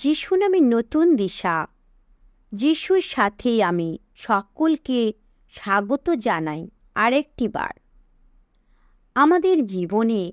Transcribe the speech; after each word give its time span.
যিশু 0.00 0.36
নামে 0.36 0.60
নতুন 0.60 1.16
দিশা। 1.16 1.66
যিশুর 2.52 3.00
সাথে 3.00 3.62
আমি 3.62 3.98
সকলকে 4.16 5.12
স্বাগত 5.54 6.10
জানাই 6.10 6.70
আরেকটি 6.94 7.48
বার। 7.48 7.74
আমাদের 9.14 9.66
জীবনে 9.66 10.32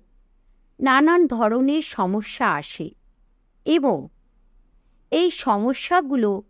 নানান 0.79 1.27
ধরনের 1.27 1.81
সমস্যা 1.81 2.47
আসে 2.53 2.89
এবং 3.65 4.07
এই 5.11 5.31
সমস্যাগুলো 5.31 6.43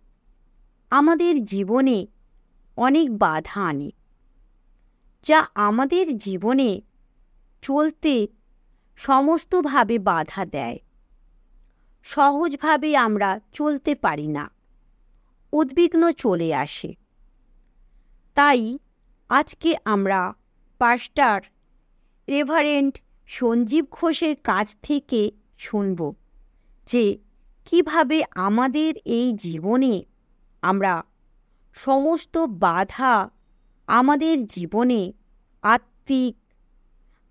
আমাদের 0.90 1.46
জীবনে 1.46 2.08
অনেক 2.78 3.08
বাধা 3.18 3.62
আনে, 3.62 3.90
যা 5.26 5.40
আমাদের 5.56 6.18
জীবনে 6.18 6.82
চলতে 7.62 8.28
সমস্তভাবে 8.96 10.00
বাধা 10.00 10.46
দেয়। 10.46 10.80
সহজভাবে 12.06 12.98
আমরা 12.98 13.40
চলতে 13.54 13.96
পারি 13.96 14.28
না। 14.28 14.50
উদ্বিগ্ন 15.54 16.12
চলে 16.12 16.56
আসে। 16.56 16.94
তাই 18.36 18.80
আজকে 19.30 19.76
আমরা 19.86 20.34
পাস্টার 20.78 21.42
রেভারেন্ট 22.30 22.94
সঞ্জীব 23.28 23.86
ঘোষের 23.92 24.36
কাছ 24.44 24.76
থেকে 24.82 25.32
শুনব 25.58 26.00
যে 26.88 27.18
কীভাবে 27.66 28.24
আমাদের 28.36 28.94
এই 29.06 29.34
জীবনে 29.34 30.04
আমরা 30.62 31.04
সমস্ত 31.74 32.38
বাধা 32.38 33.30
আমাদের 33.88 34.46
জীবনে 34.46 35.14
আত্মিক 35.64 36.36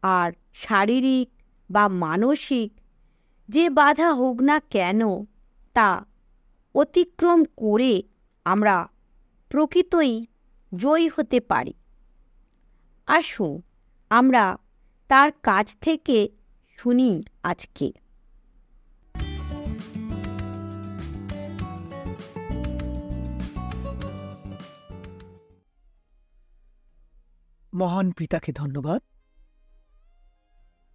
আর 0.03 0.33
শারীরিক 0.55 1.29
বা 1.71 1.89
মানসিক 1.89 2.71
যে 3.49 3.71
বাধা 3.71 4.13
হোক 4.13 4.41
না 4.41 4.61
কেন, 4.61 5.01
তা 5.73 6.05
অতিক্রম 6.75 7.45
করে 7.57 8.03
আমরা 8.45 8.89
প্রকৃতই 9.49 10.27
জয়ী 10.77 11.11
হতে 11.17 11.41
পারি। 11.41 11.75
আসুন 13.07 13.63
আমরা 14.11 14.59
তার 15.09 15.33
কাছ 15.33 15.77
থেকে 15.81 16.29
শুনি 16.77 17.23
আজকে। 17.43 17.93
মহান 27.75 28.13
পিতাকে 28.13 28.53
ধন্যবাদ। 28.53 29.03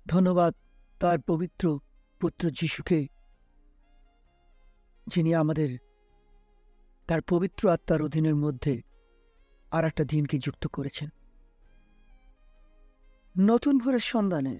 ধন্যবাদ 0.08 0.53
তার 1.00 1.20
পবিত্র 1.20 1.80
পুত্র 2.19 2.49
যিশুকে, 2.49 3.07
যিনি 5.07 5.35
আমাদের 5.35 5.77
তার 7.07 7.21
পবিত্র 7.21 7.69
আত্মার 7.69 8.01
অধীনের 8.01 8.35
মধ্যে 8.35 8.81
আর 9.71 9.85
একটা 9.85 10.03
দিনকে 10.03 10.37
যুক্ত 10.37 10.67
করেছেন। 10.67 11.09
নতুন 13.39 13.77
ভোরের 13.77 13.99
সন্ধানে 13.99 14.59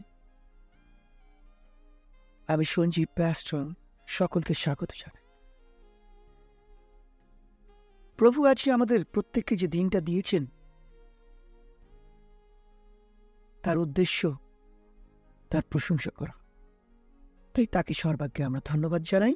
আমি 2.48 2.66
সঞ্জীব 2.66 3.08
প্যাস্ট্রল 3.16 3.74
সকলকে 4.08 4.54
স্বাগত 4.54 4.90
জানাই। 4.98 5.26
প্রভু 8.18 8.46
আজকে 8.46 8.72
আমাদের 8.72 9.06
প্রত্যেককে 9.06 9.56
যে 9.56 9.68
দিনটা 9.68 10.02
দিয়েছেন, 10.02 10.46
তার 13.64 13.78
উদ্দেশ্য, 13.78 14.38
তার 15.50 15.64
প্রশংসা 15.70 16.10
করা। 16.10 16.39
তাই 17.54 17.66
তাকে 17.66 17.94
সর্বাগ্যে 17.94 18.44
আমরা 18.44 18.60
ধন্যবাদ 18.66 19.02
জানাই। 19.04 19.36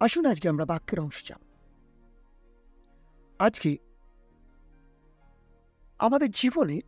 আসুন, 0.00 0.26
আজকে 0.26 0.48
আমরা 0.48 0.64
বাক্যের 0.64 1.00
অংশ 1.00 1.28
যাব 1.28 1.40
আজকে 3.38 3.76
আমাদের 5.98 6.30
জীবনে 6.30 6.80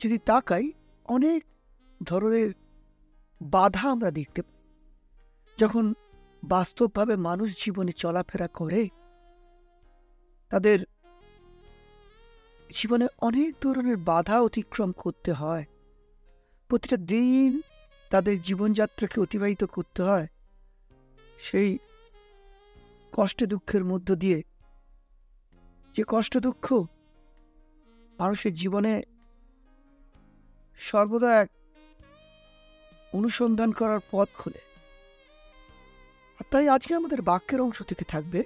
যদি 0.00 0.18
তাকাই, 0.18 0.72
অনেক 1.04 1.44
ধরনের 2.02 2.50
বাধা 3.42 3.90
আমরা 3.90 4.10
দেখতে 4.10 4.42
পাই। 4.42 4.62
যখন 5.58 5.94
বাস্তবভাবে 6.44 7.16
মানুষ 7.16 7.64
জীবনে 7.64 7.92
চলাফেরা 7.92 8.48
করে, 8.48 8.88
তাদের 10.50 10.78
জীবনে 12.70 13.06
অনেক 13.18 13.54
ধরনের 13.60 13.96
বাধা 13.96 14.40
অতিক্রম 14.40 14.92
করতে 14.92 15.32
হয়। 15.32 15.64
প্রতিটা 16.68 16.96
দিন 16.96 17.60
তাদের 18.10 18.42
জীবনযাত্রাকে 18.42 19.20
অতিবাহিত 19.20 19.64
করতে 19.64 20.02
হয়। 20.02 20.26
সেই 21.40 21.78
কষ্ট 23.12 23.44
দুঃখের 23.44 23.84
মধ্য 23.84 24.14
দিয়ে 24.14 24.42
যে 25.94 26.04
কষ্ট 26.06 26.38
দুঃখ 26.38 26.72
মানুষের 28.18 28.54
জীবনে 28.54 29.02
সর্বদা 30.78 31.40
এক 31.40 31.50
অনুসন্ধান 33.12 33.72
করার 33.72 34.00
পথ 34.10 34.28
খোলে। 34.38 34.58
আর 36.38 36.44
তাই 36.50 36.68
আজকে 36.68 36.94
আমাদের 36.94 37.22
বাক্যের 37.22 37.60
অংশ 37.60 37.82
থেকে 37.82 38.04
থাকবে 38.04 38.44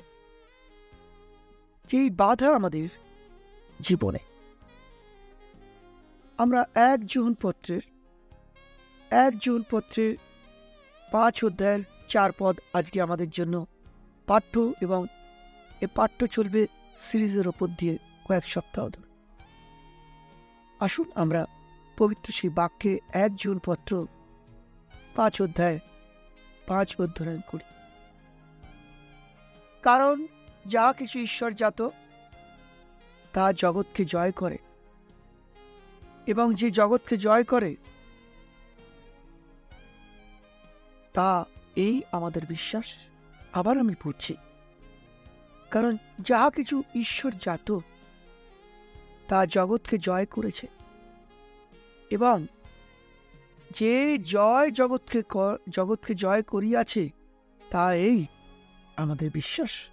যে 1.90 1.98
এই 1.98 2.10
বাধা 2.10 2.54
আমাদের 2.54 2.88
জীবনে। 3.80 4.18
আমরা 6.38 6.66
এক 6.74 7.06
জুন 7.06 7.34
পত্রের 7.34 7.80
এক 9.12 9.38
জুন 9.38 9.64
পত্রের 9.70 10.16
পাঁচ 11.12 11.44
অধ্যায়ের 11.44 11.84
চার 12.08 12.30
পদ 12.38 12.60
আজকে 12.72 13.02
আমাদের 13.02 13.30
জন্য 13.30 13.66
পাঠ্য 14.26 14.72
এবং 14.80 15.06
এ 15.80 15.86
পাঠ্য 15.94 16.26
চলবে 16.26 16.66
সিরিজের 16.98 17.48
ওপর 17.48 17.68
দিয়ে 17.78 17.98
কয়েক 18.28 18.48
সপ্তাহ 18.48 18.88
ধরে। 18.88 19.08
আসুন 20.80 21.10
আমরা 21.14 21.46
পবিত্র 21.98 22.32
সেই 22.32 22.50
বাক্যে 22.50 22.98
এক 23.12 23.34
জুন 23.34 23.60
পত্র 23.64 24.06
পাঁচ 25.16 25.42
অধ্যায় 25.42 25.78
পাঁচ 26.66 27.00
অধ্যয়ন 27.00 27.40
করি। 27.46 27.64
কারণ 29.82 30.26
যা 30.66 30.92
কিছু 30.98 31.18
ঈশ্বর 31.18 31.52
জাত, 31.52 31.88
তা 33.32 33.52
জগৎকে 33.52 34.04
জয় 34.04 34.32
করে 34.32 34.58
এবং 36.26 36.54
যে 36.54 36.70
জগৎকে 36.70 37.16
জয় 37.16 37.44
করে 37.44 37.76
তা 41.12 41.44
এই 41.76 42.02
আমাদের 42.12 42.46
বিশ্বাস। 42.46 42.86
আবার 43.52 43.78
আমি 43.78 43.94
পড়ছি 44.02 44.36
কারণ 45.70 45.96
যা 46.18 46.50
কিছু 46.50 46.82
ঈশ্বর 46.94 47.32
জাত 47.38 47.78
তা 49.28 49.46
জগৎকে 49.46 49.98
জয় 49.98 50.26
করেছে। 50.26 50.66
এবং 52.10 52.46
যে 53.70 54.18
জয় 54.18 54.70
জগৎকে 54.70 55.22
জগৎকে 55.68 56.14
জয় 56.14 56.42
করিয়াছে, 56.42 57.10
তা 57.70 57.94
এই 57.94 58.26
আমাদের 58.96 59.30
বিশ্বাস। 59.30 59.88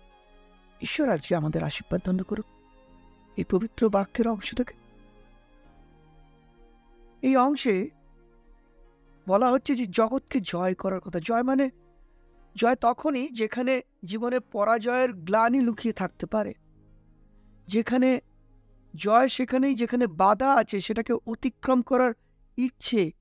ঈশ্বর 0.82 1.10
আজকে 1.10 1.36
আমাদের 1.36 1.64
আশীর্বাদ 1.64 2.02
দণ্ড 2.06 2.24
করুক। 2.24 2.46
এই 3.38 3.44
পবিত্র 3.44 3.90
বাক্যের 3.90 4.28
অংশ 4.28 4.56
থেকে। 4.56 4.74
এই 7.22 7.36
অংশে 7.38 7.90
বলা 9.30 9.48
হচ্ছে 9.52 9.72
যে 9.76 9.86
জগৎকে 9.86 10.40
জয় 10.44 10.74
করার 10.74 11.00
কথা। 11.00 11.20
জয় 11.20 11.44
মানে 11.44 11.66
জয় 12.56 12.76
তখনই 12.76 13.26
যেখানে 13.30 13.82
জীবনে 14.06 14.40
পরাজয়ের 14.40 15.12
গ্লানি 15.14 15.60
লুকিয়ে 15.62 15.94
থাকতে 15.94 16.26
পারে। 16.26 16.54
যেখানে 17.68 18.10
জয় 18.96 19.28
সেখানেই 19.28 19.76
যেখানে 19.76 20.06
বাধা 20.08 20.50
আছে, 20.54 20.78
সেটাকে 20.82 21.14
অতিক্রম 21.14 21.82
করার 21.82 22.14
ইচ্ছে 22.58 23.12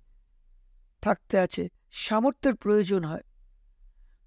থাকতে 1.01 1.39
আছে, 1.39 1.69
সামর্থ্যের 1.91 2.55
প্রয়োজন 2.55 3.05
হয়। 3.05 3.25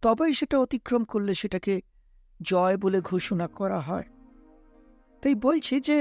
তবেই 0.01 0.33
সেটা 0.33 0.59
অতিক্রম 0.59 1.03
করলে 1.03 1.33
সেটাকে 1.33 1.81
জয় 2.41 2.77
বলে 2.77 3.01
ঘোষণা 3.01 3.47
করা 3.47 3.79
হয়। 3.79 4.07
তাই 5.21 5.35
বলছি 5.35 5.81
যে, 5.81 5.97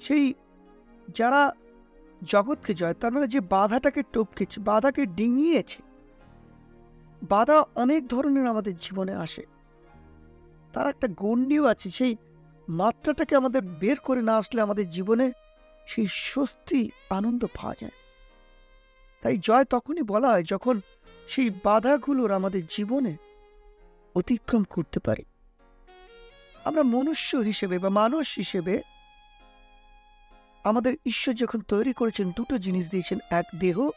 সেই 0.00 0.34
যারা 1.16 1.42
জগৎকে 2.24 2.74
জয়, 2.74 2.94
তার 2.94 3.12
মানে 3.12 3.26
যে 3.26 3.40
বাধাটাকে 3.40 4.02
টপকেছে, 4.12 4.60
বাধাকে 4.60 5.06
ডিঙিয়েছে, 5.06 5.82
বাধা 7.28 7.64
অনেক 7.74 8.08
ধরনের 8.08 8.46
আমাদের 8.46 8.76
জীবনে 8.76 9.14
আসে। 9.14 9.46
তার 10.72 10.86
একটা 10.86 11.08
গণ্ডিও 11.16 11.64
আছে, 11.64 11.90
সেই 11.90 12.16
মাত্রাটাকে 12.68 13.36
আমাদের 13.36 13.62
বের 13.62 13.96
করে 13.96 14.22
না 14.22 14.36
আসলে 14.36 14.60
আমাদের 14.60 14.88
জীবনে 14.88 15.32
সেই 15.86 16.06
স্বস্তি, 16.06 16.90
আনন্দ 17.10 17.44
পাওয়া 17.44 17.74
যায়। 17.80 17.92
তাই 19.22 19.38
জয় 19.38 19.64
তখনই 19.64 20.02
বলা 20.02 20.28
হয় 20.28 20.42
যখন 20.42 20.80
সেই 21.28 21.50
বাধাগুলোর 21.64 22.32
আমাদের 22.32 22.62
জীবনে 22.68 23.16
অতিক্রম 24.14 24.64
করতে 24.64 25.00
পারি। 25.00 25.24
আমরা 26.64 26.82
মনুষ্য 26.82 27.36
হিসেবে 27.36 27.78
বা 27.78 27.88
মানুষ 27.88 28.36
হিসেবে 28.36 28.82
আমাদের 30.64 30.96
ঈশ্বর 31.06 31.34
যখন 31.34 31.60
তৈরি 31.60 31.92
করেছেন, 31.92 32.32
দুটো 32.36 32.58
জিনিস 32.58 32.90
দিয়েছেন, 32.90 33.18
এক 33.30 33.44
দেহ 33.58 33.90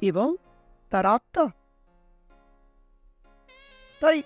এবং 0.00 0.36
তার 0.90 1.06
আত্মা। 1.06 1.50
তাই 4.00 4.22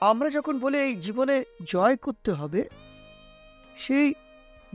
আমরা 0.00 0.30
যখন 0.30 0.58
বলে 0.58 0.84
এই 0.84 0.96
জীবনে 0.96 1.44
জয় 1.64 1.96
করতে 1.96 2.32
হবে, 2.32 2.68
সেই 3.76 4.14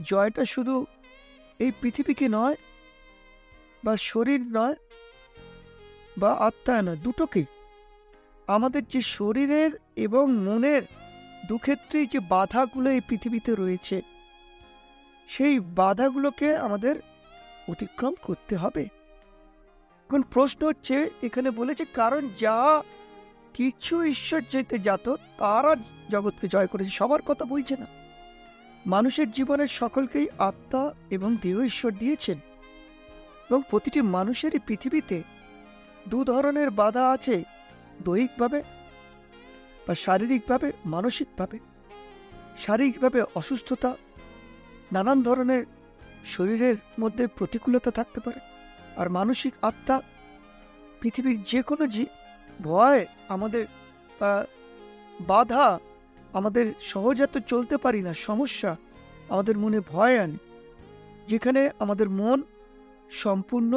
জয়টা 0.02 0.44
শুধু 0.44 0.86
এই 1.58 1.72
পৃথিবীকে 1.80 2.28
নয় 2.28 2.56
বা 3.84 3.96
শরীর 3.96 4.40
নয় 4.40 4.74
বা 6.18 6.32
আত্মা 6.32 6.82
নয়, 6.82 6.96
দুটোকে। 6.96 7.44
আমাদের 8.46 8.84
যে 8.84 9.00
শরীরের 9.00 9.70
এবং 9.96 10.32
মনের 10.32 10.82
দুক্ষেত্রেই 11.48 12.06
যে 12.06 12.20
বাধাগুলো 12.20 12.90
এই 12.90 13.00
পৃথিবীতে 13.08 13.54
রয়েছে 13.54 14.02
সেই 15.28 15.60
বাধাগুলোকে 15.60 16.56
আমাদের 16.56 16.96
অতিক্রম 17.68 18.14
করতে 18.22 18.56
হবে। 18.56 18.82
এখন 20.04 20.22
প্রশ্ন 20.22 20.66
হচ্ছে, 20.66 21.10
এখানে 21.22 21.50
বলেছে, 21.50 21.84
কারণ 21.84 22.28
যা 22.38 22.82
কিছু 23.54 24.04
ঈশ্বর 24.04 24.42
যেতে 24.50 24.78
যাত 24.78 25.08
তারা 25.38 25.76
জগৎকে 26.10 26.48
জয় 26.48 26.66
করেছে, 26.66 26.90
সবার 26.90 27.22
কথা 27.22 27.44
বলছে 27.44 27.76
না। 27.76 27.86
মানুষের 28.86 29.30
জীবনের 29.30 29.66
সকলকেই 29.66 30.26
আত্মা 30.38 30.94
এবং 31.10 31.36
দেহ 31.42 31.62
ঈশ্বর 31.62 31.92
দিয়েছেন। 31.92 32.38
এবং 33.50 33.62
প্রতিটি 33.70 34.02
মানুষেরই 34.02 34.58
পৃথিবীতে 34.58 35.22
দু 36.08 36.24
ধরনের 36.24 36.70
বাধা 36.70 37.10
আছে, 37.10 37.44
দৈহিকভাবে 38.04 38.62
বা 39.88 39.94
শারীরিকভাবে, 39.94 40.72
মানসিকভাবে। 40.86 41.58
শারীরিকভাবে 42.58 43.22
অসুস্থতা 43.34 43.96
নানান 44.92 45.18
ধরনের 45.22 45.62
শরীরের 46.34 46.76
মধ্যে 47.02 47.24
প্রতিকূলতা 47.38 47.90
থাকতে 47.98 48.20
পারে। 48.20 48.40
আর 49.00 49.06
মানসিক 49.18 49.54
আত্মা 49.62 49.96
পৃথিবীর 51.00 51.38
যে 51.50 51.60
কোনো 51.68 51.84
যে 51.94 52.04
ভয় 52.62 53.00
আমাদের 53.34 53.64
বাধা 55.30 55.66
আমাদের 56.38 56.66
সহজাত 56.92 57.34
চলতে 57.46 57.76
পারি 57.84 58.00
না, 58.06 58.12
সমস্যা 58.28 58.70
আমাদের 59.28 59.56
মনে 59.58 59.78
ভয় 59.92 60.16
আনে। 60.24 60.38
যেখানে 61.30 61.60
আমাদের 61.78 62.08
মন 62.20 62.38
সম্পূর্ণ 63.22 63.72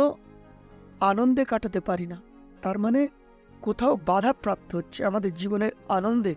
আনন্দে 1.10 1.44
কাটাতে 1.52 1.80
পারি 1.90 2.06
না। 2.12 2.18
তার 2.64 2.78
মানে 2.84 3.02
কোথাও 3.62 3.94
বাধা 4.10 4.32
প্রাপ্ত 4.44 4.70
হচ্ছে 4.76 5.00
আমাদের 5.10 5.32
জীবনের 5.42 5.74
আনন্দে, 5.98 6.34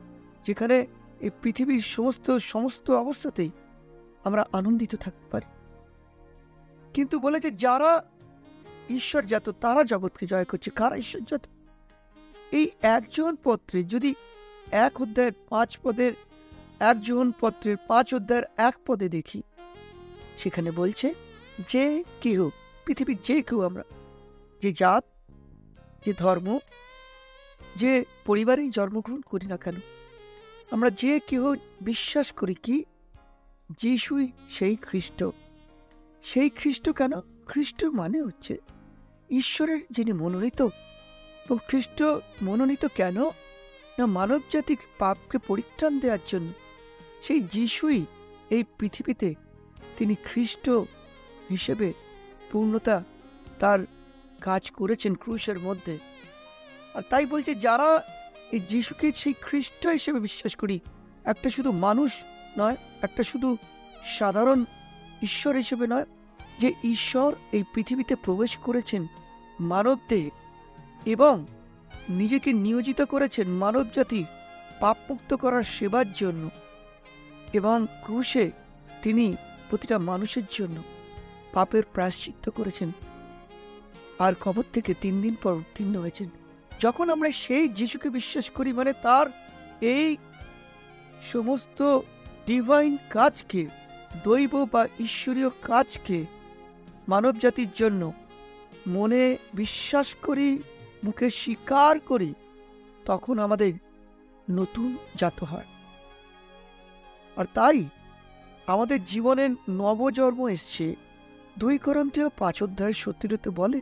যেখানে 0.46 0.76
এই 1.24 1.30
পৃথিবীর 1.42 1.82
সমস্ত 1.94 2.26
সমস্ত 2.52 2.86
অবস্থাতেই 3.04 3.50
আমরা 4.24 4.46
আনন্দিত 4.52 4.94
থাকতে 4.94 5.26
পারি। 5.30 5.46
কিন্তু 6.94 7.18
বলেছে 7.18 7.50
যারা 7.50 8.04
ঈশ্বর 8.90 9.22
জাত 9.22 9.50
তারা 9.50 9.84
জগৎকে 9.84 10.26
জয় 10.26 10.44
করছে। 10.44 10.70
কারা 10.70 10.96
ঈশ্বর 10.96 11.20
জাত 11.20 11.46
এই 12.52 12.70
একজন 12.82 13.36
পত্রে 13.44 13.82
যদি 13.82 14.14
এক 14.70 15.00
অধ্যায়ের 15.00 15.32
পাঁচ 15.48 15.78
পদের, 15.82 16.12
একজন 16.80 17.32
পত্রের 17.40 17.76
পাঁচ 17.76 18.14
অধ্যায়ের 18.14 18.44
এক 18.56 18.74
পদে 18.86 19.08
দেখি, 19.08 19.42
সেখানে 20.38 20.70
বলছে, 20.70 21.14
যে 21.68 22.04
কেহ, 22.20 22.48
পৃথিবীর 22.84 23.18
যে 23.22 23.42
কেউ 23.42 23.62
আমরা, 23.62 23.84
যে 24.62 24.72
জাত, 24.72 25.04
যে 26.06 26.12
ধর্ম, 26.18 26.58
যে 27.76 28.04
পরিবারেই 28.24 28.70
জন্মগ্রহণ 28.70 29.20
করি 29.20 29.46
না 29.46 29.56
কেন, 29.56 29.74
আমরা 30.70 30.90
যে 30.90 31.18
কেহ 31.18 31.54
বিশ্বাস 31.80 32.32
করি 32.32 32.54
কি? 32.54 32.84
যিশুই 33.78 34.32
সেই 34.50 34.76
খ্রিস্ট। 34.76 35.24
সেই 36.22 36.50
খ্রিস্ট 36.50 36.90
কেন? 36.90 37.20
খ্রিস্ট 37.46 37.84
মানে 37.84 38.22
হচ্ছে 38.22 38.58
ঈশ্বরের 39.30 39.80
যিনি 39.90 40.12
মনোনীত। 40.12 40.62
এবং 40.62 41.58
খ্রিস্ট 41.68 42.02
মনোনীত 42.42 42.86
কেন? 42.86 43.24
না 43.98 44.06
মানব 44.06 44.40
জাতির 44.50 44.78
পাপকে 44.98 45.38
পরিত্রাণ 45.38 45.98
দেওয়ার 45.98 46.18
জন্য। 46.26 46.52
সেই 47.22 47.40
যিশুই 47.40 48.04
এই 48.50 48.64
পৃথিবীতে 48.78 49.34
তিনি 49.98 50.14
খ্রিস্ট 50.14 50.70
হিসেবে 51.50 51.92
পূর্ণতা 52.52 53.04
তার 53.60 53.78
কাজ 54.40 54.70
করেছেন 54.70 55.14
ক্রুশের 55.14 55.58
মধ্যে। 55.58 55.98
আর 56.94 57.02
তাই 57.10 57.26
বলছে, 57.26 57.54
যারা 57.54 58.02
এই 58.52 58.60
যিশুকে 58.60 59.12
সেই 59.12 59.34
খ্রিস্ট 59.40 59.86
হিসেবে 59.86 60.20
বিশ্বাস 60.20 60.56
করি, 60.56 60.80
একটা 61.24 61.50
শুধু 61.50 61.72
মানুষ 61.72 62.12
নয়, 62.58 62.76
একটা 63.02 63.22
শুধু 63.22 63.56
সাধারণ 64.04 64.64
ঈশ্বর 65.22 65.56
হিসেবে 65.56 65.86
নয়, 65.86 66.06
যে 66.58 66.74
ঈশ্বর 66.84 67.34
এই 67.52 67.64
পৃথিবীতে 67.74 68.16
প্রবেশ 68.16 68.56
করেছেন 68.56 69.06
মানবদেহে 69.60 70.30
এবং 71.06 71.46
নিজেকে 72.08 72.52
নিয়োজিত 72.52 73.02
করেছেন 73.02 73.48
মানব 73.48 73.86
জাতি 73.94 74.24
পাপমুক্ত 74.80 75.34
করার 75.34 75.62
সেবার 75.62 76.12
জন্য 76.12 76.50
এবং 77.52 77.86
ক্রুশে 78.04 78.50
তিনি 79.02 79.36
প্রতিটা 79.70 79.98
মানুষের 79.98 80.42
জন্য 80.50 80.82
পাপের 81.52 81.82
প্রায়শ্চিত্ত 81.92 82.50
করেছেন। 82.50 82.92
আর 84.18 84.34
খবর 84.34 84.62
থেকে 84.72 84.94
তিন 85.00 85.22
দিন 85.22 85.34
পর 85.42 85.52
উত্তীর্ণ 85.52 86.00
হয়েছেন। 86.00 86.28
যখন 86.80 87.10
আমরা 87.10 87.30
সেই 87.30 87.68
যিশুকে 87.68 88.10
বিশ্বাস 88.10 88.50
করি 88.50 88.72
মানে 88.72 88.92
তার 88.92 89.26
এই 89.80 90.16
সমস্ত 91.22 92.00
ডিভাইন 92.46 92.99
কাজকে, 93.11 93.67
দৈব 94.25 94.67
বা 94.73 94.87
ঈশ্বরীয় 95.00 95.50
কাজকে 95.62 96.25
মানব 97.08 97.38
জাতির 97.38 97.69
জন্য 97.75 98.12
মনে 98.87 99.37
বিশ্বাস 99.55 100.14
করি, 100.23 100.58
মুখে 101.05 101.31
স্বীকার 101.31 102.00
করি, 102.00 102.35
তখন 103.05 103.38
আমাদের 103.38 103.73
নতুন 104.50 104.96
জাত 105.17 105.44
হয়। 105.44 105.64
আর 107.37 107.44
তাই 107.55 107.85
আমাদের 108.67 109.05
জীবনের 109.05 109.50
নবজন্ম 109.70 110.49
এসছে 110.49 110.94
দুই 111.58 111.79
করন্তীয় 111.79 112.29
পাঁচ 112.38 112.62
অধ্যায় 112.62 112.93
সত্যিরতে 112.93 113.50
বলে 113.50 113.81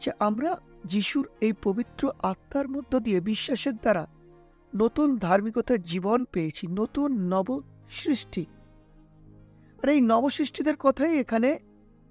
যে 0.00 0.12
আমরা 0.18 0.56
যিশুর 0.84 1.28
এই 1.40 1.52
পবিত্র 1.62 2.12
আত্মার 2.22 2.68
মধ্য 2.68 3.00
দিয়ে 3.00 3.20
বিশ্বাসের 3.20 3.76
দ্বারা 3.76 4.06
নতুন 4.76 5.18
ধার্মিকতার 5.18 5.82
জীবন 5.82 6.24
পেয়েছি, 6.24 6.66
নতুন 6.66 7.12
নব 7.12 7.60
সৃষ্টি। 7.92 8.46
আর 9.82 9.88
এই 9.88 10.00
নবসৃষ্টিদের 10.00 10.76
কথাই 10.76 11.18
এখানে 11.18 11.58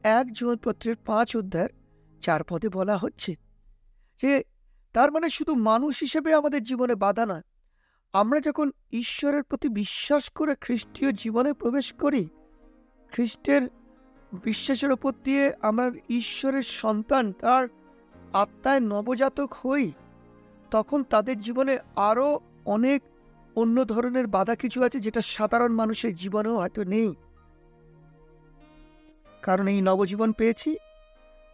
এক 0.03 0.33
জীবনপত্রের 0.33 0.95
পাঁচ 0.95 1.37
অধ্যায়ের 1.37 1.69
চার 2.21 2.43
পদে 2.43 2.69
বলা 2.69 2.97
হচ্ছে 2.97 3.35
যে, 4.21 4.43
তার 4.93 5.11
মানে 5.11 5.29
শুধু 5.29 5.55
মানুষ 5.55 5.99
হিসেবে 5.99 6.33
আমাদের 6.33 6.63
জীবনে 6.63 6.95
বাধা 6.95 7.25
নয়। 7.25 7.41
আমরা 8.13 8.39
যখন 8.39 8.71
ঈশ্বরের 8.91 9.43
প্রতি 9.43 9.69
বিশ্বাস 9.69 10.29
করে 10.29 10.55
খ্রিস্টীয় 10.55 11.11
জীবনে 11.11 11.53
প্রবেশ 11.53 11.93
করি, 11.93 12.29
খ্রিস্টের 13.11 13.69
বিশ্বাসের 14.33 14.91
ওপর 14.91 15.13
দিয়ে 15.23 15.53
আমার 15.61 15.91
ঈশ্বরের 16.09 16.61
সন্তান, 16.61 17.33
তার 17.33 17.67
আত্মায় 18.33 18.79
নবজাতক 18.79 19.53
হই, 19.53 19.91
তখন 20.71 21.03
তাদের 21.03 21.39
জীবনে 21.39 21.77
আরও 21.95 22.39
অনেক 22.65 23.01
অন্য 23.55 23.85
ধরনের 23.85 24.27
বাধা 24.27 24.55
কিছু 24.55 24.83
আছে 24.83 24.99
যেটা 24.99 25.21
সাধারণ 25.21 25.71
মানুষের 25.71 26.15
জীবনেও 26.15 26.57
হয়তো 26.57 26.83
নেই। 26.83 27.15
কারণ 29.41 29.67
এই 29.67 29.81
নবজীবন 29.81 30.31
পেয়েছি 30.31 30.75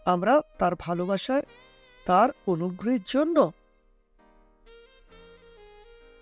আমরা 0.06 0.42
তার 0.58 0.74
ভালোবাসায়, 0.80 1.42
তার 2.06 2.30
অনুগ্রহের 2.48 3.00
জন্য। 3.06 3.52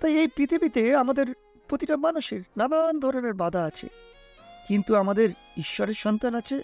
তাই 0.01 0.17
এই 0.17 0.27
পৃথিবীতে 0.27 0.95
আমাদের 0.95 1.33
প্রতিটা 1.67 1.97
মানুষের 1.97 2.41
নানান 2.57 2.99
ধরনের 2.99 3.33
বাধা 3.33 3.63
আছে। 3.63 3.87
কিন্তু 4.67 4.95
আমাদের 4.95 5.29
ঈশ্বরের 5.57 5.93
সন্তান 5.93 6.35
আছে, 6.35 6.61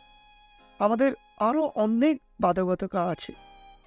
আমাদের 0.80 1.14
আরও 1.40 1.72
অনেক 1.76 2.22
বাধকতা 2.42 3.04
আছে, 3.04 3.34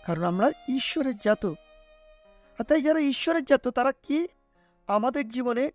কারণ 0.06 0.24
আমরা 0.24 0.50
ঈশ্বরের 0.74 1.16
জাত 1.16 1.46
আর 2.58 2.64
তাই 2.64 2.82
যারা 2.82 2.98
ঈশ্বরের 2.98 3.44
জাত 3.44 3.68
তারা 3.68 3.92
কি 3.92 4.28
আমাদের 4.86 5.28
জীবনে 5.28 5.70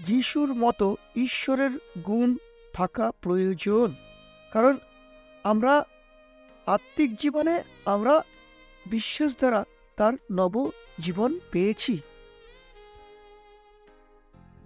যিশুর 0.00 0.54
মতো 0.54 0.96
ঈশ্বরের 1.16 1.70
গুণ 2.06 2.36
থাকা 2.72 3.12
প্রয়োজন। 3.20 3.94
কারণ 4.52 4.78
আমরা 5.44 5.84
আত্মিক 6.66 7.14
জীবনে 7.14 7.62
আমরা 7.84 8.22
বিশ্বাস 8.86 9.36
দ্বারা 9.36 9.64
তার 9.96 10.12
নব 10.32 10.70
জীবন 10.98 11.38
পেয়েছি। 11.50 11.98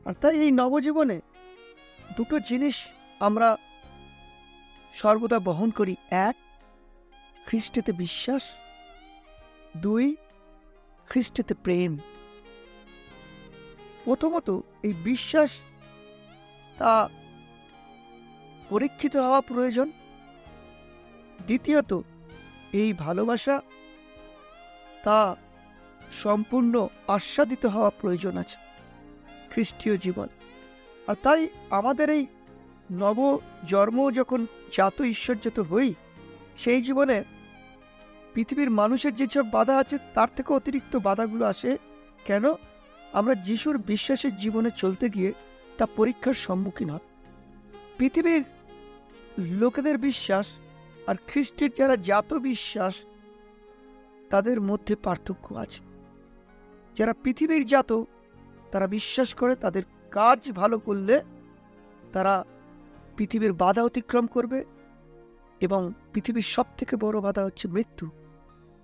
আর 0.04 0.14
তাই 0.20 0.38
এই 0.38 0.50
নবজীবনে 0.50 1.20
দুটো 2.16 2.38
জিনিস 2.38 2.74
আমরা 3.20 3.56
সর্বদা 4.94 5.38
বহন 5.38 5.70
করি। 5.70 5.96
এক, 6.10 6.36
খ্রিস্টেতে 7.46 7.92
বিশ্বাস। 7.92 8.54
দুই, 9.76 10.16
খ্রিস্টেতে 11.08 11.54
প্রেম। 11.54 11.98
প্রথমত 14.08 14.60
এই 14.82 14.92
বিশ্বাস 14.92 15.50
তা 16.78 17.08
পরীক্ষিত 18.68 19.16
হওয়া 19.16 19.40
প্রয়োজন। 19.40 19.90
দ্বিতীয়ত, 21.46 22.00
এই 22.72 22.92
ভালোবাসা 22.92 23.62
তা 25.04 25.36
সম্পূর্ণ 26.12 26.88
আস্বাদিত 27.08 27.66
হওয়া 27.66 27.90
প্রয়োজন 27.90 28.36
আছে 28.36 28.56
খ্রিস্টীয় 29.50 29.96
জীবন। 29.96 30.28
আর 31.06 31.14
তাই 31.22 31.48
আমাদের 31.70 32.10
এই 32.10 32.26
নব 32.92 33.38
জন্ম 33.68 34.10
যখন 34.10 34.46
জাত 34.76 35.00
ঈশ্বরজাত 35.02 35.58
হই, 35.60 35.94
সেই 36.58 36.82
জীবনে 36.82 37.24
পৃথিবীর 38.34 38.70
মানুষের 38.70 39.14
যেসব 39.14 39.50
বাধা 39.50 39.76
আছে 39.78 39.98
তার 40.14 40.28
থেকে 40.36 40.54
অতিরিক্ত 40.54 40.96
বাধাগুলো 40.96 41.44
আসে। 41.46 41.78
কেন? 42.24 42.44
আমরা 43.12 43.34
যিশুর 43.34 43.78
বিশ্বাসের 43.78 44.36
জীবনে 44.36 44.70
চলতে 44.70 45.08
গিয়ে 45.08 45.32
তা 45.78 45.86
পরীক্ষার 45.96 46.34
সম্মুখীন 46.34 46.90
হয় 46.90 46.98
পৃথিবীর 47.98 48.44
লোকেদের 49.38 49.98
বিশ্বাস 49.98 50.46
আর 51.06 51.14
খ্রিস্টের 51.26 51.70
যারা 51.76 51.96
জাত 51.96 52.34
বিশ্বাস, 52.34 52.94
তাদের 54.30 54.60
মধ্যে 54.60 54.96
পার্থক্য 54.96 55.54
আছে। 55.54 55.80
যারা 56.96 57.12
পৃথিবীর 57.12 57.66
জাত, 57.66 58.02
তারা 58.72 58.86
বিশ্বাস 58.86 59.34
করে 59.34 59.56
তাদের 59.56 59.82
কাজ 60.10 60.52
ভালো 60.52 60.78
করলে 60.78 61.20
তারা 62.12 62.44
পৃথিবীর 63.16 63.52
বাধা 63.52 63.82
অতিক্রম 63.82 64.26
করবে 64.26 64.64
এবং 65.60 65.92
পৃথিবীর 66.12 66.42
সব 66.42 66.64
থেকে 66.78 66.96
বড় 66.96 67.20
বাধা 67.20 67.44
হচ্ছে 67.44 67.68
মৃত্যু। 67.68 68.08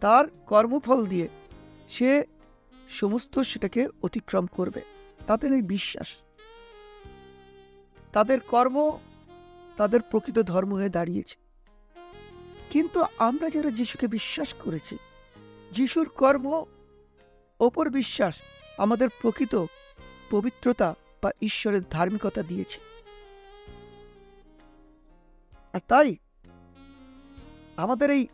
তার 0.00 0.24
কর্মফল 0.46 1.06
দিয়ে 1.06 1.28
সে 1.88 2.24
সমস্ত 2.94 3.38
সেটাকে 3.38 3.88
অতিক্রম 4.02 4.46
করবে। 4.46 4.80
তাদের 5.26 5.52
এই 5.52 5.62
বিশ্বাস। 5.62 6.08
তাদের 8.12 8.40
কর্ম 8.40 8.98
তাদের 9.76 10.00
প্রকৃত 10.00 10.38
ধর্ম 10.38 10.74
হয়ে 10.74 10.88
দাঁড়িয়েছে। 10.88 11.36
কিন্তু 12.70 13.04
আমরা 13.18 13.50
যারা 13.50 13.70
যিশুকে 13.70 14.06
বিশ্বাস 14.06 14.54
করেছি, 14.54 14.96
যিশুর 15.72 16.08
কর্ম, 16.08 16.64
ওপর 17.60 17.90
বিশ্বাস 17.90 18.42
আমাদের 18.78 19.08
প্রকৃত 19.22 19.54
পবিত্রতা 20.30 20.94
বা 21.22 21.30
ঈশ্বরের 21.42 21.82
ধার্মিকতা 21.90 22.42
দিয়েছে। 22.42 22.80
আর 25.72 25.80
তাই 25.88 26.16
আমাদের 27.76 28.10
এই 28.10 28.26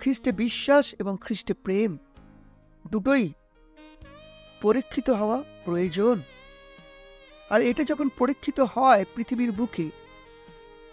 খ্রিস্টে 0.00 0.32
বিশ্বাস 0.32 0.94
এবং 0.98 1.16
খ্রিস্টে 1.20 1.54
প্রেম 1.54 1.98
দুটোই 2.86 3.32
পরীক্ষিত 4.64 5.08
হওয়া 5.10 5.38
প্রয়োজন। 5.64 6.16
আর 7.50 7.60
এটা 7.60 7.82
যখন 7.84 8.08
পরীক্ষিত 8.18 8.58
হয় 8.74 9.02
পৃথিবীর 9.14 9.52
বুকে, 9.52 9.86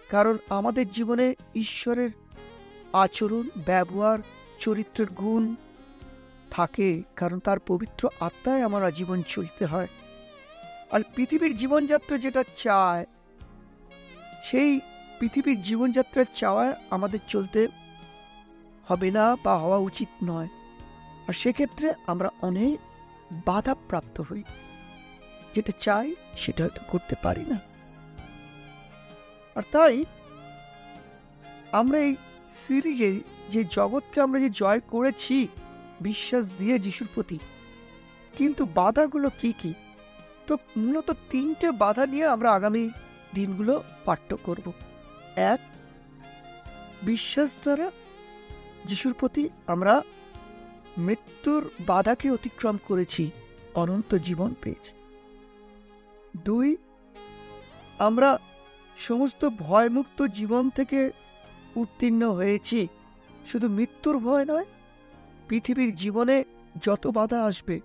কারণ 0.09 0.35
আমাদের 0.49 0.85
জীবনে 0.89 1.35
ঈশ্বরের 1.55 2.11
আচরণ, 2.93 3.45
ব্যবহার, 3.65 4.19
চরিত্রের 4.59 5.09
গুণ 5.13 5.43
থাকে, 6.51 6.89
কারণ 7.15 7.39
তার 7.39 7.59
পবিত্র 7.59 8.03
আত্মায় 8.19 8.61
আমার 8.61 8.93
জীবন 8.93 9.19
চলতে 9.27 9.63
হয়। 9.65 9.89
আর 10.91 11.01
পৃথিবীর 11.15 11.53
জীবনযাত্রা 11.57 12.17
যেটা 12.17 12.43
চায়, 12.55 13.05
সেই 14.43 14.71
পৃথিবীর 15.19 15.59
জীবনযাত্রার 15.61 16.29
চাওয়ায় 16.33 16.73
আমাদের 16.89 17.21
চলতে 17.27 17.61
হবে 18.87 19.09
না 19.11 19.25
বা 19.43 19.53
হওয়া 19.57 19.79
উচিত 19.89 20.11
নয়। 20.23 20.49
আর 21.27 21.33
সেক্ষেত্রে 21.33 21.87
আমরা 22.07 22.29
অনেক 22.41 22.77
বাধা 23.31 23.75
প্রাপ্ত 23.75 24.21
হই। 24.21 24.43
যেটা 25.55 25.71
চাই, 25.79 26.15
সেটা 26.38 26.63
হয়তো 26.63 26.81
করতে 26.88 27.15
পারি 27.23 27.45
না। 27.45 27.59
আর 29.55 29.63
তাই, 29.71 30.05
আমরা 31.71 32.00
এই 32.00 32.15
সিরিজে 32.67 33.19
যে 33.50 33.63
জগৎকে 33.63 34.21
আমরা 34.21 34.39
যে 34.39 34.50
জয় 34.50 34.79
করেছি, 34.79 35.47
বিশ্বাস 36.01 36.50
দিয়ে 36.57 36.79
যিশুর 36.79 37.07
প্রতি, 37.15 37.39
কিন্তু 38.38 38.65
বাধাগুলো 38.65 39.29
কি 39.41 39.53
কি? 39.53 39.73
তো 40.47 40.57
মূলত 40.77 41.11
তিনটে 41.29 41.71
বাধা 41.71 42.05
নিয়ে 42.05 42.25
আমরা 42.25 42.51
আগামী 42.51 42.89
দিনগুলো 43.33 43.83
পাঠ্য 44.05 44.38
করব। 44.43 44.71
এক, 45.35 45.59
বিশ্বাস 47.03 47.57
দ্বারা 47.63 47.91
যিশুর 48.85 49.13
প্রতি 49.13 49.50
আমরা 49.67 50.01
মৃত্যুর 50.98 51.69
বাধাকে 51.86 52.31
অতিক্রম 52.31 52.77
করেছি, 52.88 53.31
অনন্ত 53.75 54.15
জীবন 54.15 54.53
পেয়েছি। 54.62 54.91
দুই, 56.43 56.77
আমরা 58.00 58.39
সমস্ত 58.98 59.50
ভয়মুক্ত 59.50 60.24
জীবন 60.24 60.69
থেকে 60.69 61.12
উত্তীর্ণ 61.75 62.31
হয়েছি। 62.31 62.88
শুধু 63.48 63.69
মৃত্যুর 63.69 64.17
ভয় 64.17 64.45
নয়, 64.45 64.65
পৃথিবীর 65.48 65.95
জীবনে 65.95 66.43
যত 66.81 67.07
বাধা 67.07 67.43
আসবে, 67.43 67.79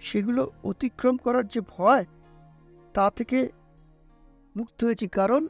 সেগুলো 0.00 0.52
অতিক্রম 0.64 1.16
করার 1.16 1.48
যে 1.48 1.60
ভয়, 1.60 2.04
তা 2.94 3.10
থেকে 3.10 3.48
মুক্ত 4.56 4.84
হয়েছি। 4.84 5.08
কারণ 5.08 5.48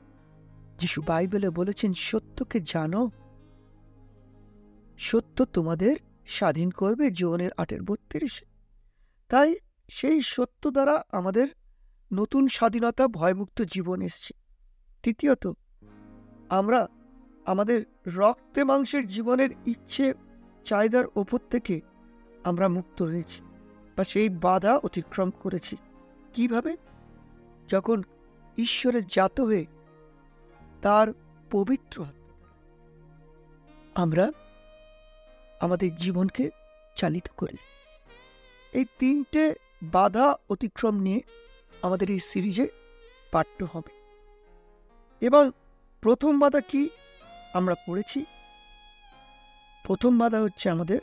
যিশু 0.78 1.02
বাইবেলে 1.06 1.50
বলেছেন, 1.50 1.92
সত্যকে 1.92 2.60
জানো, 2.60 3.10
সত্য 4.98 5.44
তোমাদের 5.44 5.96
স্বাধীন 6.30 6.70
করবে 6.70 7.10
জীবনের 7.10 7.50
আটের 7.56 7.82
বত্রিশে। 7.82 8.46
তাই 9.28 9.54
সেই 9.90 10.20
সত্য 10.20 10.70
দ্বারা 10.70 11.04
আমাদের 11.12 11.48
নতুন 12.12 12.48
স্বাধীনতা 12.48 13.08
ভয়মুক্ত 13.08 13.62
জীবন 13.62 14.02
এসছে। 14.02 14.34
তৃতীয়ত, 15.02 15.52
আমরা 16.48 16.88
আমাদের 17.44 17.84
রক্তে 18.06 18.64
মাংসের 18.64 19.06
জীবনের 19.06 19.50
ইচ্ছে, 19.66 20.14
চাহিদার 20.64 21.04
ওপর 21.16 21.38
থেকে 21.50 21.80
আমরা 22.44 22.68
মুক্ত 22.68 23.02
হয়েছি 23.02 23.42
বা 23.96 24.04
সেই 24.04 24.28
বাধা 24.28 24.76
অতিক্রম 24.76 25.30
করেছি। 25.30 25.76
কীভাবে? 26.34 26.76
যখন 27.68 28.02
ঈশ্বরের 28.58 29.02
জাত 29.06 29.40
হয়ে 29.40 29.66
তার 30.82 31.08
পবিত্র 31.50 32.04
আমরা 33.94 34.32
আমাদের 35.60 35.96
জীবনকে 35.96 36.50
চালিত 36.96 37.28
করি 37.36 37.56
এই 38.72 38.86
তিনটে 38.98 39.54
বাধা 39.82 40.36
অতিক্রম 40.48 40.94
নিয়ে 41.00 41.20
আমাদের 41.82 42.10
এই 42.10 42.18
সিরিজে 42.18 42.68
পাঠ্য 43.32 43.66
হবে। 43.72 43.92
এবং 45.20 45.50
প্রথম 46.02 46.38
বাধা 46.38 46.60
কি 46.60 46.88
আমরা 47.52 47.74
পড়েছি? 47.86 48.24
প্রথম 49.84 50.18
বাধা 50.18 50.40
হচ্ছে 50.40 50.70
আমাদের 50.70 51.00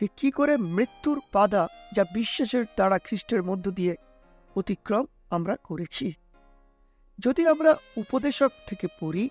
যে 0.00 0.06
কি 0.16 0.30
করে 0.30 0.56
মৃত্যুর 0.56 1.20
বাধা 1.32 1.68
যা 1.92 2.04
বিশ্বাসের 2.14 2.64
দ্বারা 2.64 2.98
খ্রিস্টের 2.98 3.42
মধ্য 3.42 3.70
দিয়ে 3.70 3.96
অতিক্রম 4.56 5.06
আমরা 5.30 5.56
করেছি। 5.64 6.12
যদি 7.18 7.46
আমরা 7.46 7.76
উপদেশক 7.96 8.50
থেকে 8.66 8.86
পড়ি, 9.00 9.30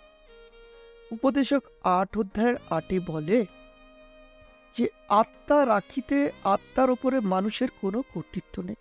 উপদেশক 1.11 1.63
আট 1.83 2.17
অধ্যায়ের 2.17 2.55
আটে 2.69 2.99
বলে 2.99 3.45
যে 4.73 4.85
আত্মা 5.09 5.57
রাখিতে 5.65 6.17
আত্মার 6.43 6.89
ওপরে 6.89 7.17
মানুষের 7.19 7.69
কোনো 7.81 7.99
কর্তৃত্ব 8.13 8.55
নেই। 8.61 8.79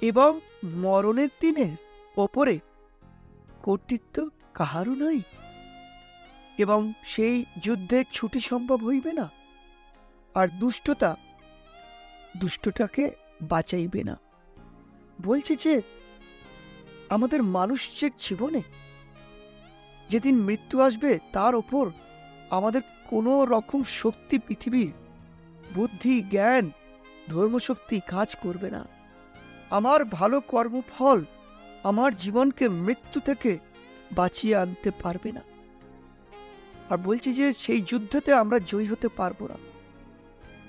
এবং 0.00 0.30
মরণের 0.74 1.28
দিনের 1.40 1.74
ওপরে 2.16 2.54
কর্তৃত্ব 3.62 4.16
কাহারও 4.54 4.94
নয় 4.94 5.20
এবং 6.58 6.80
সেই 7.04 7.36
যুদ্ধে 7.62 7.98
ছুটি 8.12 8.40
সম্ভব 8.40 8.78
হইবে 8.84 9.12
না, 9.12 9.26
আর 10.34 10.46
দুষ্টতা 10.60 11.10
দুষ্টটাকে 12.36 13.04
বাঁচাইবে 13.42 14.00
না। 14.04 14.14
বলছে 15.22 15.54
যে, 15.56 15.74
আমাদের 17.08 17.40
মানুষের 17.56 18.12
জীবনে 18.18 18.62
যেদিন 20.10 20.34
মৃত্যু 20.42 20.76
আসবে, 20.80 21.18
তার 21.32 21.54
ওপর 21.54 21.84
আমাদের 22.50 22.82
কোনো 23.14 23.44
রকম 23.44 23.84
শক্তি 23.84 24.38
পৃথিবীর 24.38 24.92
বুদ্ধি, 25.74 26.22
জ্ঞান, 26.22 26.70
ধর্মশক্তি 27.28 28.00
কাজ 28.06 28.36
করবে 28.42 28.70
না। 28.70 28.84
আমার 29.70 30.04
ভালো 30.04 30.40
কর্মফল 30.40 31.24
আমার 31.84 32.16
জীবনকে 32.16 32.68
মৃত্যু 32.68 33.20
থেকে 33.20 33.58
বাঁচিয়ে 34.12 34.56
আনতে 34.56 34.90
পারবে 35.02 35.32
না। 35.32 35.40
আর 36.90 36.98
বলছি 36.98 37.32
যে, 37.32 37.52
সেই 37.52 37.80
যুদ্ধতে 37.80 38.32
আমরা 38.32 38.58
জয়ী 38.58 38.86
হতে 38.86 39.08
পারব 39.08 39.46
না। 39.46 39.54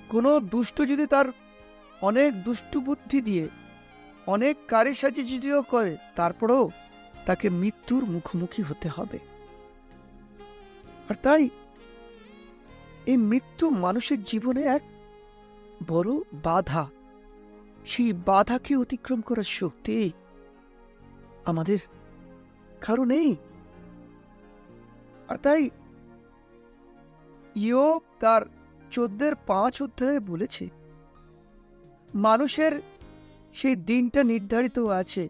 কোনো 0.08 0.40
দুষ্ট 0.40 0.78
যদি 0.78 1.06
তার 1.06 1.26
অনেক 2.00 2.42
দুষ্টু 2.42 2.80
বুদ্ধি 2.80 3.20
দিয়ে, 3.20 3.48
অনেক 4.26 4.56
কারে 4.68 4.94
সাজে 4.94 5.22
যদিও 5.22 5.62
করে, 5.62 5.96
তারপরেও 6.16 6.70
তাকে 7.26 7.50
মৃত্যুর 7.50 8.04
মুখোমুখি 8.04 8.62
হতে 8.62 8.88
হবে। 8.88 9.18
আর 11.08 11.14
তাই 11.22 11.48
এই 13.06 13.16
মৃত্যু 13.16 13.70
মানুষের 13.70 14.22
জীবনে 14.22 14.62
এক 14.66 14.82
বড় 15.88 16.10
বাধা। 16.44 16.84
সেই 17.86 18.12
বাধাকে 18.26 18.72
অতিক্রম 18.76 19.20
করার 19.20 19.48
শক্তি 19.50 20.10
আমাদের 21.46 21.78
কারও 22.80 23.04
নেই। 23.04 23.36
আর 25.28 25.36
তাই 25.36 25.70
ইয়ো 27.56 27.86
তার 28.20 28.42
চোদ্দের 28.90 29.34
পাঁচ 29.46 29.74
অধ্যায়ে 29.82 30.20
বলেছে, 30.20 30.64
মানুষের 32.14 32.72
সেই 33.54 33.76
দিনটা 33.88 34.20
নির্ধারিত 34.24 34.78
আছে। 34.78 35.24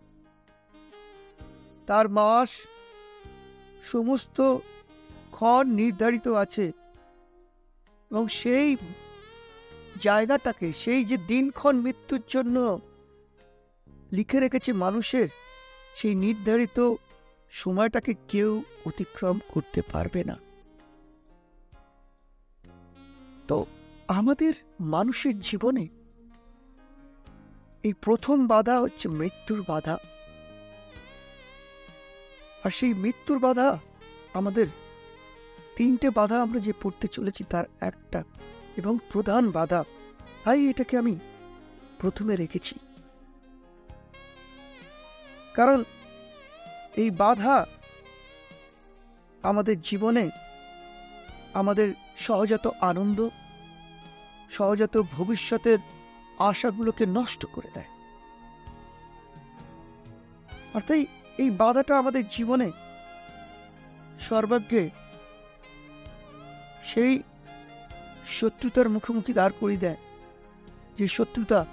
তার 1.86 2.06
মাস 2.08 2.50
সমস্ত 3.84 4.38
ক্ষণ 5.30 5.64
নির্ধারিত 5.70 6.28
আছে। 6.28 6.66
এবং 8.10 8.28
সেই 8.28 8.76
জায়গাটাকে, 10.02 10.72
সেই 10.72 11.04
যে 11.04 11.16
দিনক্ষণ 11.16 11.76
মৃত্যুর 11.76 12.22
জন্য 12.28 12.80
লিখে 14.12 14.40
রেখেছে 14.40 14.72
মানুষের, 14.72 15.28
সেই 15.96 16.14
নির্ধারিত 16.14 16.94
সময়টাকে 17.50 18.14
কেউ 18.28 18.62
অতিক্রম 18.86 19.38
করতে 19.48 19.82
পারবে 19.92 20.24
না। 20.24 20.36
তো 23.48 23.66
আমাদের 24.08 24.52
মানুষের 24.80 25.38
জীবনে 25.38 25.88
এই 27.82 27.92
প্রথম 27.92 28.46
বাধা 28.46 28.80
হচ্ছে 28.80 29.08
মৃত্যুর 29.08 29.64
বাধা। 29.68 29.98
আর 32.64 32.70
সেই 32.70 32.94
মৃত্যুর 32.94 33.38
বাধা 33.38 33.78
আমাদের 34.34 34.66
তিনটে 35.76 36.10
বাধা 36.10 36.42
আমরা 36.42 36.58
যে 36.60 36.72
পড়তে 36.82 37.08
চলেছি 37.08 37.44
তার 37.44 37.64
একটা 37.80 38.24
এবং 38.76 38.98
প্রধান 39.12 39.50
বাধা, 39.50 39.84
তাই 40.44 40.68
এটাকে 40.68 40.98
আমি 40.98 41.18
প্রথমে 41.98 42.36
রেখেছি। 42.36 42.74
কারণ 45.54 45.84
এই 46.96 47.10
বাধা 47.10 47.66
আমাদের 49.42 49.80
জীবনে 49.80 50.30
আমাদের 51.54 51.94
সহজাত 52.16 52.66
আনন্দ, 52.80 53.28
সহজাত 54.50 54.96
ভবিষ্যতের 55.12 55.78
আশাগুলোকে 56.38 57.06
নষ্ট 57.06 57.46
করে 57.52 57.70
দেয়। 57.74 57.90
আর 60.74 60.80
তাই 60.86 61.06
এই 61.38 61.50
বাধাটা 61.50 61.98
আমাদের 61.98 62.28
জীবনে 62.28 62.72
সর্বাগ্যে 64.20 64.90
সেই 66.86 67.22
শত্রুতার 68.26 68.88
মুখোমুখি 68.88 69.32
দাঁড় 69.32 69.54
করিয়ে 69.60 69.80
দেয়। 69.80 69.96
যে 70.96 71.08
শত্রুতা 71.08 71.66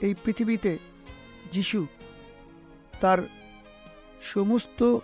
এই 0.00 0.14
পৃথিবীতে 0.24 0.78
যিশু 1.52 1.86
তার 3.00 3.18
সমস্ত 4.22 4.98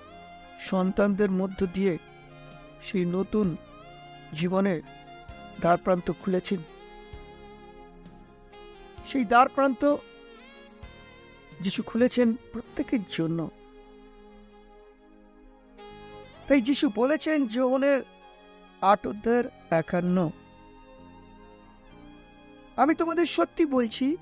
সন্তানদের 0.60 1.30
মধ্য 1.30 1.66
দিয়ে 1.66 1.98
সেই 2.82 3.04
নতুন 3.04 3.56
জীবনের 4.32 4.82
দ্বার 5.60 5.78
প্রান্ত 5.78 6.12
খুলেছেন। 6.20 6.58
সেই 9.06 9.24
দ্বার 9.24 9.48
প্রান্ত 9.48 9.96
যিশু 11.60 11.82
খুলেছেন 11.82 12.34
প্রত্যেকের 12.52 13.00
জন্য। 13.10 13.50
তাই 16.48 16.60
যিশু 16.60 16.90
বলেছেন 16.94 17.46
যৌনের 17.46 18.02
আট 18.80 19.06
অধ্যায়ের 19.06 19.44
একান্ন। 19.70 20.30
আমি 22.76 22.94
তোমাদের 22.94 23.26
সত্যি 23.26 23.66
বলছি, 23.66 24.16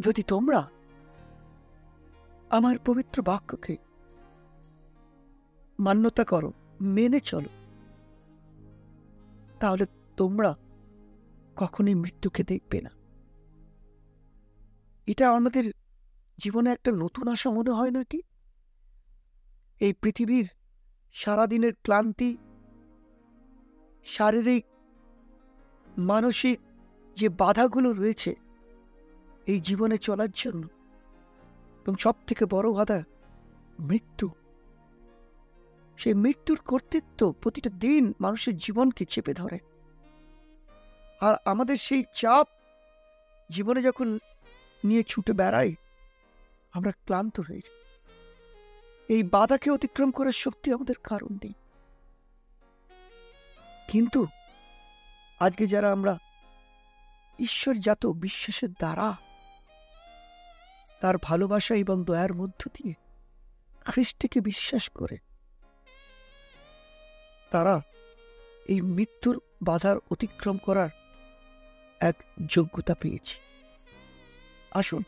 যদি 0.00 0.22
তোমরা 0.22 0.70
আমার 2.50 2.78
পবিত্র 2.78 3.22
বাক্যকে 3.22 3.76
মান্যতা 5.80 6.24
করো, 6.24 6.52
মেনে 6.80 7.20
চলো, 7.20 7.48
তাহলে 9.60 9.86
তোমরা 10.16 10.56
কখনোই 11.56 11.94
মৃত্যুকে 11.94 12.42
দেখবে 12.42 12.80
না। 12.80 12.90
এটা 15.06 15.30
আমাদের 15.30 15.72
জীবনে 16.38 16.72
একটা 16.72 16.92
নতুন 16.92 17.28
আশা 17.28 17.50
মনে 17.50 17.70
হয় 17.70 17.90
নাকি? 17.90 18.22
এই 19.80 19.92
পৃথিবীর 19.92 20.48
সারাদিনের 21.12 21.72
ক্লান্তি, 21.82 22.36
শারীরিক, 24.06 24.64
মানসিক 25.98 26.60
যে 27.16 27.28
বাধাগুলো 27.28 27.92
রয়েছে 27.92 28.34
এই 29.46 29.60
জীবনে 29.60 29.96
চলার 29.96 30.30
জন্য 30.34 30.62
এবং 31.86 31.94
সব 31.96 32.14
থেকে 32.26 32.44
বড় 32.46 32.72
বাধা 32.72 33.02
মৃত্যু। 33.80 34.28
সেই 35.96 36.14
মৃত্যুর 36.14 36.58
কর্তৃত্ব 36.64 37.32
প্রতিটা 37.32 37.70
দিন 37.70 38.12
মানুষের 38.20 38.56
জীবনকে 38.56 39.04
চেপে 39.04 39.34
ধরে। 39.34 39.58
আর 41.20 41.34
আমাদের 41.44 41.76
সেই 41.76 42.02
চাপ 42.14 42.46
জীবনে 43.50 43.82
যখন 43.82 44.18
নিয়ে 44.84 45.02
ছুটে 45.02 45.32
বেড়াই, 45.32 45.74
আমরা 46.72 46.92
ক্লান্ত 46.92 47.40
হয়ে 47.40 47.60
যাই। 47.60 47.87
এই 49.08 49.22
বাধাকে 49.22 49.68
অতিক্রম 49.70 50.10
করার 50.10 50.36
শক্তি 50.44 50.72
আমাদের 50.72 50.98
কারণ 51.04 51.32
নেই। 51.42 51.54
কিন্তু 53.88 54.20
আজকে 55.40 55.64
যারা 55.66 55.88
আমরা 55.92 56.14
ঈশ্বরজাত 57.38 58.02
বিশ্বাসের 58.06 58.72
দ্বারা 58.72 59.08
তার 61.00 61.16
ভালোবাসা 61.22 61.74
এবং 61.74 62.04
দয়ার 62.04 62.32
মধ্য 62.34 62.60
দিয়ে 62.74 62.94
খ্রিস্টকে 63.84 64.38
বিশ্বাস 64.40 64.84
করে, 64.88 65.16
তারা 67.50 67.74
এই 68.68 68.80
মৃত্যুর 68.80 69.36
বাধার 69.62 69.96
অতিক্রম 70.10 70.56
করার 70.56 70.90
এক 72.00 72.16
যোগ্যতা 72.46 72.94
পেয়েছে। 72.94 73.36
আসুন, 74.70 75.02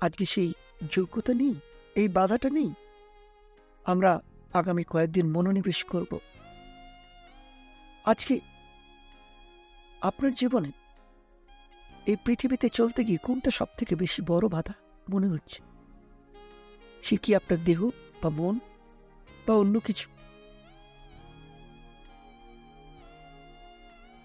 আজকে 0.00 0.24
সেই 0.24 0.50
যোগ্যতা 0.90 1.34
নেই 1.34 1.56
এই 1.98 2.08
বাধাটা 2.08 2.48
নেই। 2.50 2.70
আমরা 3.84 4.20
আগামী 4.52 4.84
কয়েকদিন 4.84 5.26
মনোনিবেশ 5.32 5.84
করব। 5.84 6.18
আজকে 8.04 8.40
আপনার 10.02 10.32
জীবনে 10.32 10.70
এই 12.06 12.16
পৃথিবীতে 12.24 12.68
চলতে 12.68 13.04
গিয়ে 13.04 13.18
কোনটা 13.18 13.50
সব 13.50 13.66
থেকে 13.76 13.94
বেশি 13.96 14.22
বড় 14.26 14.48
বাধা 14.48 14.74
মনে 15.10 15.28
হচ্ছে? 15.28 15.62
সে 17.02 17.16
কি 17.16 17.34
আপনার 17.34 17.64
দেহ 17.64 17.90
বা 18.22 18.28
মন 18.28 18.58
বা 19.46 19.54
অন্য 19.54 19.80
কিছু? 19.80 20.10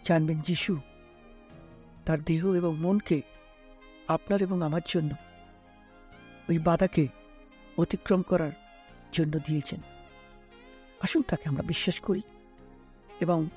জানবেন 0.06 0.40
যিশু, 0.42 0.78
তার 2.06 2.20
দেহ 2.24 2.54
এবং 2.54 2.78
মনকে 2.78 3.22
আপনার 4.08 4.42
এবং 4.42 4.62
আমার 4.62 4.82
জন্য 4.88 5.12
ওই 6.50 6.58
বাধাকে 6.60 7.08
অতিক্রম 7.78 8.22
করার 8.22 8.52
জন্য 9.14 9.40
দিয়েছেন। 9.40 9.82
আসুন 11.00 11.22
তাকে 11.22 11.50
আমরা 11.50 11.64
বিশ্বাস 11.64 12.00
করি 12.00 12.22
এবং 13.20 13.50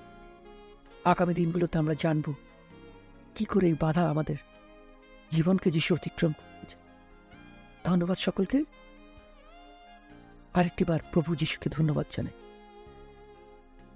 আগামী 1.05 1.35
দিনগুলোতে 1.35 1.79
আমরা 1.79 1.94
জানব 1.94 2.35
কি 3.35 3.44
করে 3.44 3.66
এই 3.66 3.74
বাধা 3.81 4.11
আমাদের 4.11 4.37
জীবনকে 5.31 5.70
যিশু 5.70 5.94
অতিক্রম 5.94 6.33
করেছে। 6.33 6.76
ধন্যবাদ 7.85 8.18
সকলকে। 8.18 8.64
আরেকটিবার 10.55 11.00
প্রভু 11.12 11.35
যিশুকে 11.35 11.70
ধন্যবাদ 11.70 12.07
জানাই। 12.11 12.33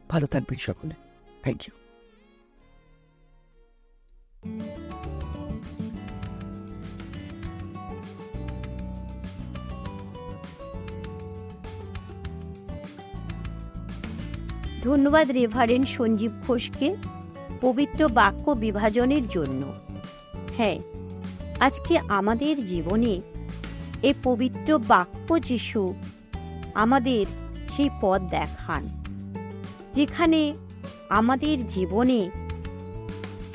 ভালো 0.09 0.27
থাকবেন 0.27 0.59
সকলে। 0.59 0.95
থ্যাংক 1.43 1.69
ইউ 1.69 1.80
ধন্যবাদ 14.91 15.31
রেভারেন্ড 15.31 15.87
সঞ্জীব 15.89 16.33
ঘোষকে 16.47 16.97
পবিত্র 17.61 18.09
বাক্য 18.09 18.51
বিভাজনের 18.51 19.29
জন্য। 19.29 19.63
হ্যাঁ 20.57 20.79
আজকে 21.61 21.99
আমাদের 22.09 22.67
জীবনে 22.67 23.21
এই 24.03 24.15
পবিত্র 24.23 24.79
বাক্য 24.79 25.29
যিশু 25.41 25.95
আমাদের 26.75 27.23
সেই 27.77 27.91
পথ 28.01 28.21
দেখান, 28.31 28.83
যেখানে 29.95 30.41
আমাদের 31.09 31.57
জীবনে 31.69 32.31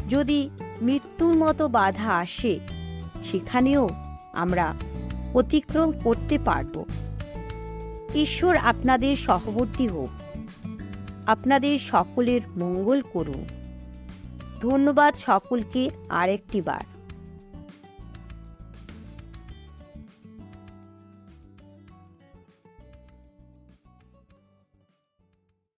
যদি 0.10 0.50
মৃত্যুর 0.82 1.34
মতো 1.36 1.67
বাধা 1.67 2.12
আসে, 2.17 2.60
সেখানেও 3.32 3.89
আমরা 4.34 4.74
অতিক্রম 5.34 5.89
করতে 6.04 6.36
পারব। 6.39 6.76
ঈশ্বর 8.15 8.54
আপনাদের 8.58 9.15
সহবর্তী 9.15 9.88
হোক। 9.88 10.10
আপনাদের 11.27 11.77
সকলের 11.77 12.41
মঙ্গল 12.57 13.01
করুন। 13.13 13.43
ধন্যবাদ 14.61 15.15
সকলকে 15.15 15.89
আরেকটি 16.09 16.61
বার। 16.61 16.94